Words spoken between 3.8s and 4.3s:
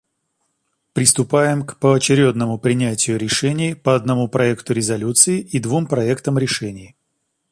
одному